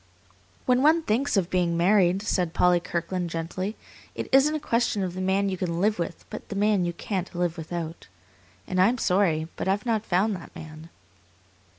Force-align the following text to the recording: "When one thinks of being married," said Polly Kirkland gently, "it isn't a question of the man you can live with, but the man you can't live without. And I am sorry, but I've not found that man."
"When 0.65 0.81
one 0.81 1.03
thinks 1.03 1.37
of 1.37 1.51
being 1.51 1.77
married," 1.77 2.23
said 2.23 2.55
Polly 2.55 2.79
Kirkland 2.79 3.29
gently, 3.29 3.75
"it 4.15 4.27
isn't 4.31 4.55
a 4.55 4.59
question 4.59 5.03
of 5.03 5.13
the 5.13 5.21
man 5.21 5.47
you 5.47 5.57
can 5.57 5.79
live 5.79 5.99
with, 5.99 6.25
but 6.31 6.49
the 6.49 6.55
man 6.55 6.85
you 6.85 6.93
can't 6.93 7.35
live 7.35 7.55
without. 7.55 8.07
And 8.67 8.81
I 8.81 8.87
am 8.87 8.97
sorry, 8.97 9.47
but 9.55 9.67
I've 9.67 9.85
not 9.85 10.03
found 10.07 10.35
that 10.35 10.55
man." 10.55 10.89